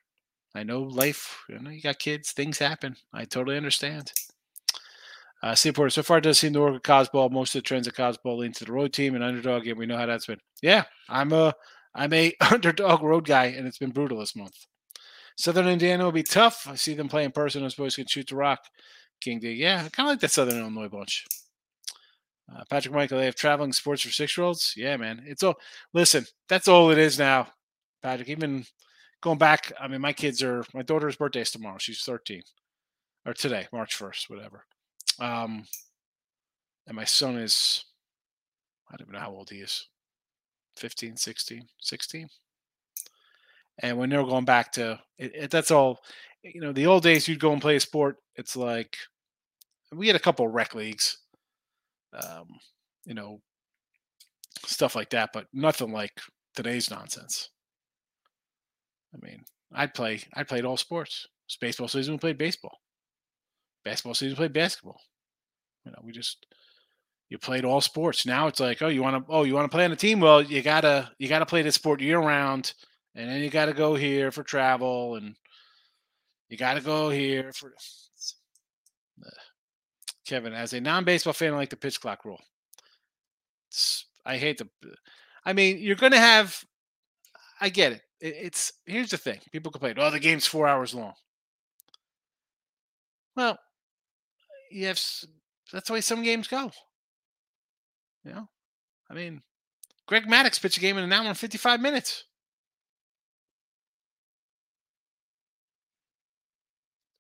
[0.55, 1.45] I know life.
[1.49, 2.33] You know, you got kids.
[2.33, 2.97] Things happen.
[3.13, 4.13] I totally understand.
[5.45, 5.93] Uh, Seaport.
[5.93, 7.31] So far, it does seem to work with Cosball.
[7.31, 9.67] Most of the trends of Cosball lean to the road team and underdog.
[9.69, 10.41] And we know how that's been.
[10.61, 11.55] Yeah, I'm a
[11.95, 14.57] I'm a underdog road guy, and it's been brutal this month.
[15.37, 16.67] Southern Indiana will be tough.
[16.69, 17.63] I see them play in person.
[17.63, 18.61] Those boys can shoot the rock.
[19.21, 19.53] King D.
[19.53, 21.27] Yeah, I kind of like that Southern Illinois bunch.
[22.53, 24.75] Uh, Patrick Michael, they have traveling sports for six year olds.
[24.77, 25.23] Yeah, man.
[25.27, 25.55] It's all,
[25.93, 27.49] listen, that's all it is now,
[28.03, 28.29] Patrick.
[28.29, 28.65] Even
[29.23, 31.79] going back, I mean, my kids are, my daughter's birthday is tomorrow.
[31.79, 32.43] She's 13
[33.25, 34.65] or today, March 1st, whatever.
[35.19, 35.65] Um,
[36.87, 37.85] and my son is,
[38.91, 39.89] I don't even know how old he is
[40.77, 42.29] 15, 16, 16
[43.81, 46.01] and when they're going back to it, it, that's all
[46.43, 48.97] you know the old days you'd go and play a sport it's like
[49.93, 51.19] we had a couple rec leagues
[52.15, 52.47] um,
[53.05, 53.41] you know
[54.67, 56.13] stuff like that but nothing like
[56.55, 57.51] today's nonsense.
[59.15, 59.45] I mean
[59.77, 61.27] i'd play i played all sports.
[61.47, 62.79] It's baseball season we played baseball.
[63.85, 65.01] Basketball season we played basketball.
[65.85, 66.47] You know we just
[67.29, 68.27] you played all sports.
[68.27, 70.21] Now it's like oh you want to oh you want to play on a team?
[70.21, 72.75] Well you gotta you gotta play the sport year round
[73.15, 75.37] and then you got to go here for travel, and
[76.49, 77.73] you got to go here for.
[80.27, 82.41] Kevin, as a non-baseball fan, I like the pitch clock rule.
[83.69, 84.69] It's, I hate the.
[85.45, 86.65] I mean, you're going to have.
[87.61, 88.03] I get it.
[88.21, 88.35] it.
[88.41, 91.13] It's here's the thing: people complain, "Oh, the game's four hours long."
[93.37, 93.59] Well,
[94.71, 95.27] yes,
[95.73, 96.71] that's the way some games go.
[98.25, 98.49] You know,
[99.11, 99.43] I mean,
[100.07, 102.25] Greg Maddux pitched a game in an hour and 55 minutes.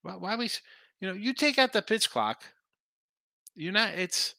[0.04, 0.50] Why, why we,
[1.00, 2.44] you know, you take out the pitch clock,
[3.56, 3.94] you're not.
[3.94, 4.34] It's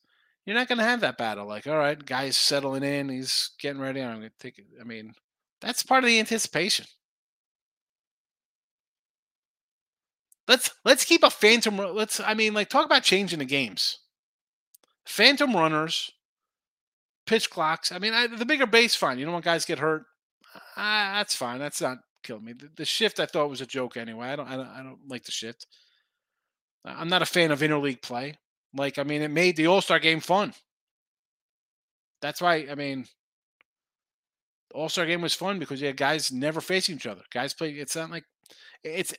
[0.45, 1.47] you're not going to have that battle.
[1.47, 4.01] Like, all right, guy's settling in, he's getting ready.
[4.01, 4.65] I'm going to take it.
[4.80, 5.13] I mean,
[5.60, 6.86] that's part of the anticipation.
[10.47, 11.78] Let's let's keep a phantom.
[11.78, 12.19] Let's.
[12.19, 13.99] I mean, like, talk about changing the games.
[15.08, 16.12] Phantom runners,
[17.25, 17.91] pitch clocks.
[17.91, 19.17] I mean, I, the bigger base, fine.
[19.17, 20.04] You don't want guys get hurt.
[20.54, 21.58] Uh, that's fine.
[21.58, 22.53] That's not killed me.
[22.53, 24.27] The, the, shift I thought was a joke anyway.
[24.27, 25.67] I don't, I don't I don't like the shift.
[26.83, 28.38] I'm not a fan of interleague play.
[28.73, 30.53] Like I mean, it made the All Star game fun.
[32.21, 33.05] That's why I mean,
[34.73, 37.21] All Star game was fun because you had guys never facing each other.
[37.31, 37.71] Guys play.
[37.71, 38.25] It's not like
[38.83, 39.13] it's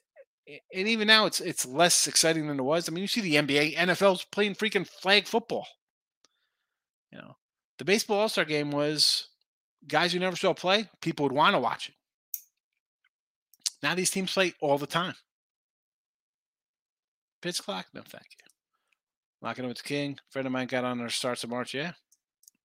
[0.47, 2.89] and even now it's it's less exciting than it was.
[2.89, 5.67] I mean, you see the NBA, NFL's playing freaking flag football.
[7.13, 7.37] You know,
[7.79, 9.29] the baseball All Star game was
[9.87, 10.89] guys you never saw play.
[11.01, 11.95] People would want to watch it.
[13.83, 15.15] Now these teams play all the time.
[17.43, 17.87] Pitch clock?
[17.95, 18.47] No, thank you.
[19.43, 20.19] Locking up with the King.
[20.31, 21.75] Friend of mine got on their starts of March.
[21.75, 21.93] Yeah,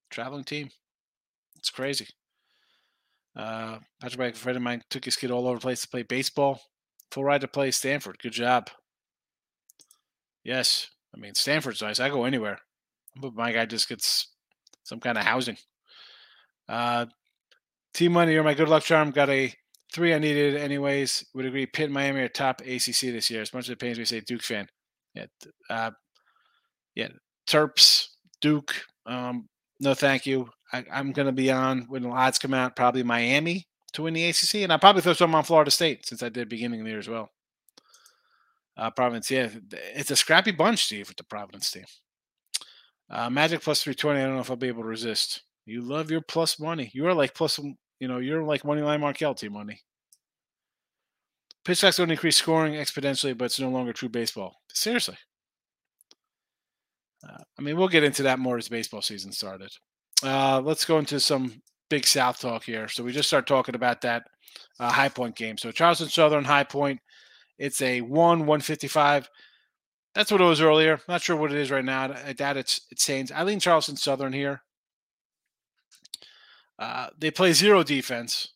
[0.09, 0.69] traveling team.
[1.57, 2.07] It's crazy.
[3.35, 6.03] Uh, Patrick a friend of mine, took his kid all over the place to play
[6.03, 6.61] baseball.
[7.11, 8.17] Full ride to play Stanford.
[8.19, 8.69] Good job.
[10.43, 11.99] Yes, I mean Stanford's nice.
[11.99, 12.59] I go anywhere,
[13.15, 14.27] but my guy just gets
[14.83, 15.57] some kind of housing.
[16.67, 17.05] Uh,
[17.93, 19.11] Team Money, you're my good luck charm.
[19.11, 19.53] Got a
[19.93, 21.25] three I needed anyways.
[21.33, 21.65] Would agree.
[21.65, 23.41] Pitt and Miami are top ACC this year.
[23.41, 24.67] As much as it pains me to say Duke fan.
[25.13, 25.25] Yeah,
[25.69, 25.91] uh,
[26.95, 27.09] yeah.
[27.47, 28.07] Terps,
[28.39, 28.73] Duke.
[29.05, 29.47] Um,
[29.79, 30.49] no, thank you.
[30.71, 32.75] I, am going to be on when the odds come out.
[32.75, 36.23] Probably Miami to win the ACC, and I probably throw some on Florida State since
[36.23, 37.29] I did beginning of the year as well.
[38.77, 39.49] Uh, Providence, yeah,
[39.95, 41.83] it's a scrappy bunch, Steve, with the Providence team.
[43.09, 44.19] Uh, Magic plus 320.
[44.19, 45.43] I don't know if I'll be able to resist.
[45.65, 46.89] You love your plus money.
[46.93, 47.59] You are like plus,
[48.01, 49.79] you know, you're like money line Markel team money.
[51.63, 54.55] Pitch going to increase scoring exponentially, but it's no longer true baseball.
[54.73, 55.15] Seriously.
[57.23, 59.69] Uh, I mean, we'll get into that more as baseball season started.
[60.23, 61.61] Uh, let's go into some
[61.91, 62.87] Big South talk here.
[62.87, 64.23] So we just start talking about that
[64.79, 65.59] uh, High Point game.
[65.59, 66.99] So Charleston Southern High Point,
[67.59, 69.29] it's a one 155.
[70.15, 70.99] That's what it was earlier.
[71.07, 72.15] Not sure what it is right now.
[72.25, 73.31] I doubt it's it's Saints.
[73.33, 74.63] I lean Charleston Southern here.
[76.81, 78.53] Uh, they play zero defense.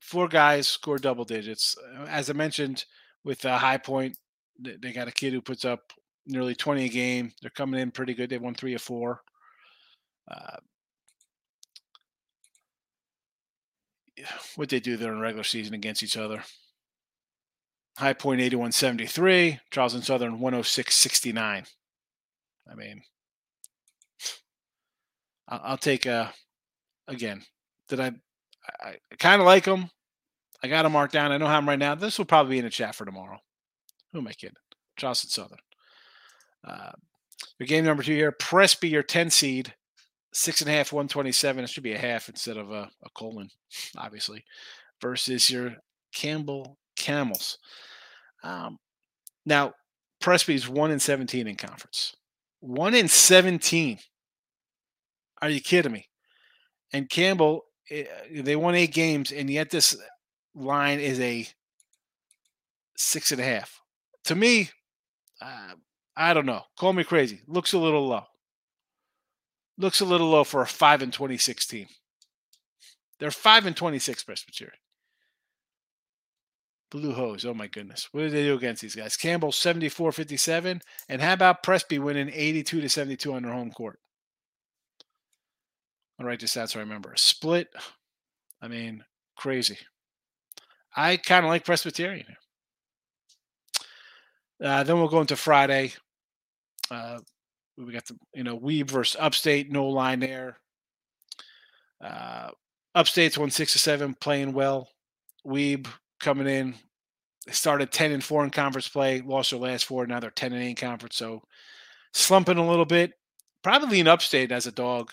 [0.00, 1.76] Four guys score double digits.
[1.96, 2.84] Uh, as I mentioned
[3.24, 4.18] with uh, High Point,
[4.58, 5.92] they got a kid who puts up
[6.26, 7.32] nearly 20 a game.
[7.40, 8.28] They're coming in pretty good.
[8.28, 9.20] They won three or four.
[10.28, 10.56] Uh,
[14.56, 16.42] what they do there in regular season against each other.
[17.98, 21.36] High Point 81.73, Charleston Southern 106.69.
[22.68, 23.02] I mean,
[25.48, 26.32] I'll take a
[27.08, 27.42] again,
[27.88, 28.12] did I?
[28.80, 29.90] I, I kind of like him.
[30.62, 31.32] I got him marked down.
[31.32, 31.94] I know how I'm right now.
[31.94, 33.38] This will probably be in the chat for tomorrow.
[34.12, 34.56] Who am I kidding?
[34.96, 35.58] Charleston Southern.
[36.66, 36.92] Uh,
[37.58, 39.74] your game number two here, Presby, your 10 seed,
[40.32, 41.64] six and a half, 127.
[41.64, 43.48] It should be a half instead of a, a colon,
[43.96, 44.44] obviously,
[45.00, 45.74] versus your
[46.14, 47.58] Campbell Camels.
[48.44, 48.78] Um,
[49.44, 49.72] now,
[50.20, 52.14] Presby's one in 17 in conference.
[52.60, 53.98] One in 17.
[55.40, 56.06] Are you kidding me?
[56.92, 59.96] And Campbell, eh, they won eight games, and yet this
[60.54, 61.46] line is a
[62.96, 63.80] six and a half.
[64.24, 64.70] To me,
[65.40, 65.74] uh,
[66.16, 66.62] I don't know.
[66.78, 67.40] Call me crazy.
[67.46, 68.24] Looks a little low.
[69.78, 71.86] Looks a little low for a five and twenty-six team.
[73.18, 74.76] They're five and twenty-six Presbyterian.
[76.90, 77.46] Blue hose.
[77.46, 78.08] Oh my goodness.
[78.12, 79.16] What did they do against these guys?
[79.16, 80.82] Campbell 74 57.
[81.08, 83.98] And how about Presby winning 82 to 72 on their home court?
[86.18, 87.12] I'll write this out so I remember.
[87.16, 87.68] Split.
[88.60, 89.04] I mean,
[89.36, 89.78] crazy.
[90.96, 92.26] I kind of like Presbyterian.
[94.62, 95.92] Uh, then we'll go into Friday.
[96.90, 97.18] Uh,
[97.76, 100.58] we got the you know Webb versus Upstate, no line there.
[102.02, 102.50] Uh,
[102.94, 104.88] Upstate's won six to seven, playing well.
[105.44, 105.88] Webb
[106.20, 106.74] coming in.
[107.50, 110.06] Started ten and four in conference play, lost their last four.
[110.06, 111.42] Now they're ten and eight in conference, so
[112.12, 113.12] slumping a little bit.
[113.64, 115.12] Probably an Upstate as a dog.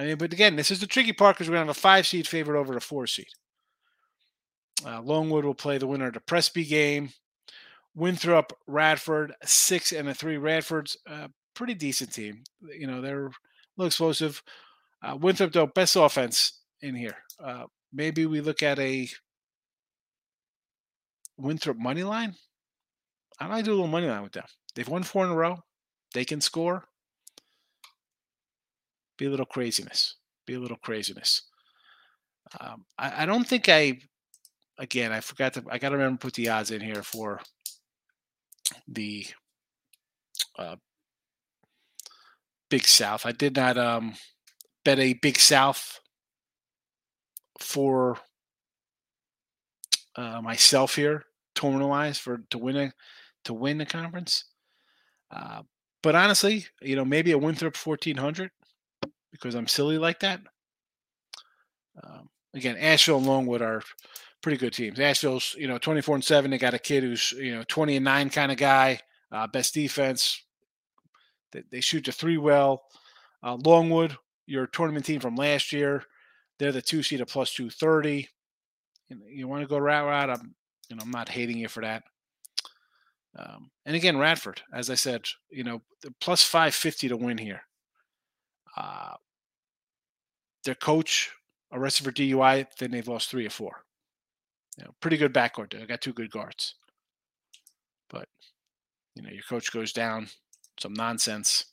[0.00, 2.06] I mean, but again, this is the tricky part because we're to have a five
[2.06, 3.28] seed favorite over a four seed.
[4.86, 7.10] Uh, Longwood will play the winner of the Presby game.
[7.94, 10.38] Winthrop, Radford, six and a three.
[10.38, 12.44] Radford's a pretty decent team.
[12.62, 13.30] You know, they're a
[13.76, 14.42] little explosive.
[15.02, 17.16] Uh, Winthrop, though, best offense in here.
[17.38, 19.06] Uh, maybe we look at a
[21.36, 22.34] Winthrop money line.
[23.38, 24.46] I might do a little money line with them.
[24.74, 25.58] They've won four in a row.
[26.14, 26.86] They can score
[29.20, 30.16] be a little craziness.
[30.46, 31.42] Be a little craziness.
[32.58, 33.98] Um, I, I, don't think I.
[34.78, 35.64] Again, I forgot to.
[35.70, 37.38] I got to remember put the odds in here for
[38.88, 39.26] the
[40.58, 40.76] uh,
[42.70, 43.26] Big South.
[43.26, 44.14] I did not um,
[44.86, 46.00] bet a Big South
[47.58, 48.16] for
[50.16, 51.24] uh, myself here,
[51.54, 52.92] tournament wise, for to win a
[53.44, 54.44] to win the conference.
[55.30, 55.60] Uh,
[56.02, 58.50] but honestly, you know, maybe a Winthrop fourteen hundred
[59.32, 60.40] because I'm silly like that.
[62.02, 63.82] Um, again, Asheville and Longwood are
[64.42, 64.98] pretty good teams.
[64.98, 66.50] Asheville's, you know, 24 and 7.
[66.50, 69.00] They got a kid who's, you know, 20 and 9 kind of guy,
[69.32, 70.42] uh, best defense.
[71.52, 72.82] They, they, shoot the three well.
[73.42, 74.16] Uh, Longwood,
[74.46, 76.04] your tournament team from last year,
[76.58, 78.28] they're the two seed at plus 230.
[79.08, 80.30] You, you want to go route route?
[80.30, 80.54] I'm,
[80.88, 82.02] you know, I'm not hating you for that.
[83.38, 85.82] Um, and again, Radford, as I said, you know,
[86.20, 87.62] plus 550 to win here.
[88.76, 89.14] Uh,
[90.64, 91.30] their coach
[91.72, 93.84] arrested for DUI, then they've lost three or four.
[94.78, 95.72] You know, pretty good backcourt.
[95.72, 95.80] There.
[95.80, 96.74] I got two good guards.
[98.08, 98.28] But,
[99.14, 100.28] you know, your coach goes down,
[100.78, 101.66] some nonsense.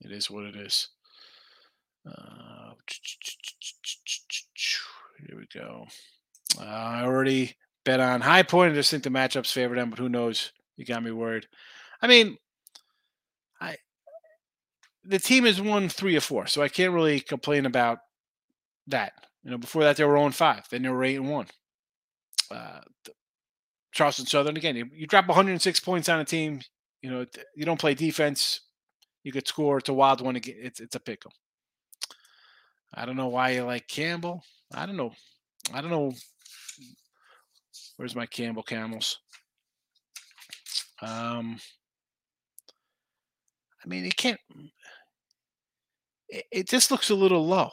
[0.00, 0.88] It is what it is.
[2.06, 2.72] Uh,
[5.26, 5.86] here we go.
[6.58, 8.72] Uh, I already bet on High Point.
[8.72, 10.52] I just think the matchups favor them, but who knows?
[10.76, 11.46] You got me worried.
[12.00, 12.38] I mean,
[13.60, 13.76] I
[15.08, 17.98] the team has won three or four, so I can't really complain about
[18.86, 19.12] that.
[19.42, 21.46] You know, before that they were 0 5, then they were 8 and 1.
[22.50, 22.80] Uh,
[23.92, 26.60] Charleston Southern again, you, you drop 106 points on a team,
[27.02, 27.24] you know,
[27.56, 28.60] you don't play defense,
[29.22, 29.78] you could score.
[29.78, 30.36] It's a wild one.
[30.36, 31.32] It's it's a pickle.
[32.94, 34.42] I don't know why you like Campbell.
[34.72, 35.12] I don't know.
[35.72, 36.12] I don't know.
[37.96, 39.18] Where's my Campbell Camels?
[41.02, 41.58] Um,
[43.84, 44.40] I mean, it can't.
[46.28, 47.70] It, just looks a little low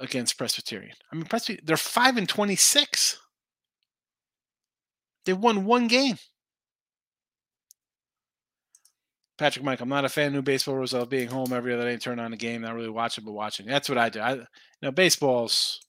[0.00, 0.94] against Presbyterian.
[1.10, 3.18] I mean, Presbyterian, they're five and twenty-six.
[5.24, 6.16] They won one game.
[9.38, 11.84] Patrick Mike, I'm not a fan of new baseball rules of being home every other
[11.84, 13.66] day and turn on a game, not really watching, but watching.
[13.66, 14.20] That's what I do.
[14.20, 14.46] I you
[14.82, 15.80] know, baseball's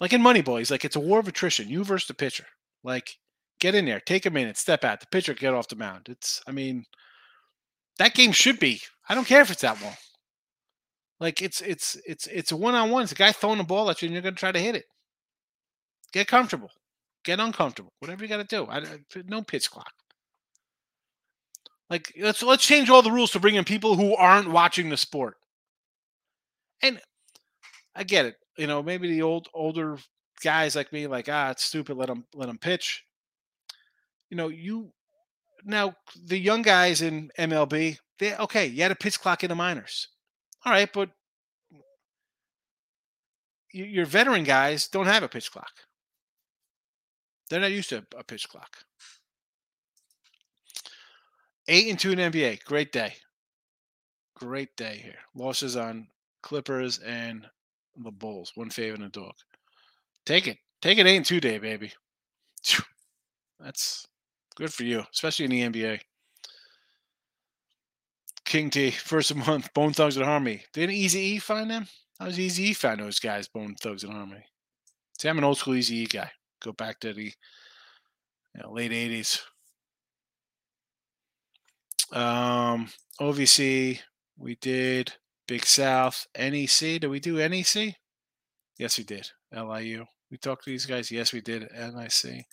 [0.00, 1.68] like in Moneyball, he's like, it's a war of attrition.
[1.68, 2.44] You versus the pitcher.
[2.82, 3.16] Like,
[3.60, 5.00] get in there, take a minute, step out.
[5.00, 6.08] The pitcher get off the mound.
[6.10, 6.84] It's I mean,
[7.98, 8.80] that game should be.
[9.08, 9.96] I don't care if it's that long.
[11.20, 13.02] Like it's it's it's it's a one on one.
[13.02, 14.84] It's a guy throwing the ball at you, and you're gonna try to hit it.
[16.12, 16.70] Get comfortable,
[17.24, 18.66] get uncomfortable, whatever you got to do.
[18.70, 18.84] I,
[19.26, 19.92] no pitch clock.
[21.90, 24.96] Like let's let's change all the rules to bring in people who aren't watching the
[24.96, 25.36] sport.
[26.82, 27.00] And
[27.94, 28.36] I get it.
[28.56, 29.98] You know, maybe the old older
[30.42, 31.96] guys like me, like ah, it's stupid.
[31.96, 33.04] Let them let them pitch.
[34.30, 34.92] You know, you
[35.64, 35.94] now
[36.26, 38.66] the young guys in MLB, they okay.
[38.66, 40.08] You had a pitch clock in the minors.
[40.64, 41.10] All right, but
[43.72, 45.72] your veteran guys don't have a pitch clock.
[47.50, 48.78] They're not used to a pitch clock.
[51.68, 52.64] Eight and two in NBA.
[52.64, 53.14] Great day.
[54.36, 55.18] Great day here.
[55.34, 56.06] Losses on
[56.42, 57.46] Clippers and
[57.96, 58.52] the Bulls.
[58.54, 59.34] One favor and a dog.
[60.26, 60.58] Take it.
[60.82, 61.92] Take it eight and two day, baby.
[63.60, 64.06] That's
[64.54, 66.00] good for you, especially in the NBA.
[68.44, 70.62] King T, first of month, Bone Thugs and Harmony.
[70.72, 71.86] Didn't Easy E find them?
[72.18, 74.44] How was Easy E find those guys, Bone Thugs and Harmony?
[75.18, 76.30] See, I'm an old school Easy E guy.
[76.62, 79.40] Go back to the you know, late 80s.
[82.12, 82.88] Um,
[83.20, 83.98] OVC,
[84.38, 85.12] we did
[85.48, 87.00] Big South, NEC.
[87.00, 87.96] Did we do NEC?
[88.78, 89.30] Yes, we did.
[89.52, 90.04] LIU.
[90.30, 91.10] We talked to these guys.
[91.10, 91.68] Yes, we did.
[91.72, 92.44] NIC.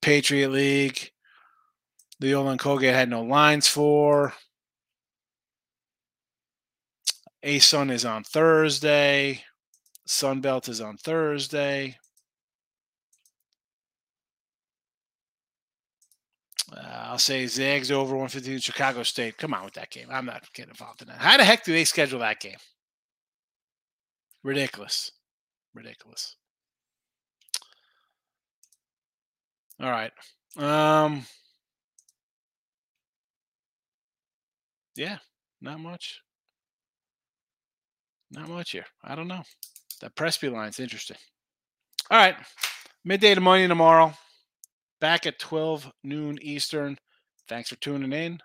[0.00, 1.10] Patriot League.
[2.24, 4.32] Loyola and Colgate had no lines for.
[7.44, 9.44] ASUN is on Thursday.
[10.08, 11.98] Sunbelt is on Thursday.
[16.74, 19.36] Uh, I'll say Zags over 115 Chicago State.
[19.36, 20.08] Come on with that game.
[20.10, 21.18] I'm not getting involved in that.
[21.18, 22.56] How the heck do they schedule that game?
[24.42, 25.12] Ridiculous.
[25.74, 26.36] Ridiculous.
[29.78, 30.12] All right.
[30.56, 31.26] Um
[34.96, 35.18] Yeah,
[35.60, 36.20] not much.
[38.30, 38.86] Not much here.
[39.02, 39.42] I don't know.
[40.00, 41.16] That Presby line's interesting.
[42.10, 42.36] All right.
[43.04, 44.14] Midday to money tomorrow.
[45.00, 46.98] Back at 12 noon Eastern.
[47.48, 48.38] Thanks for tuning in.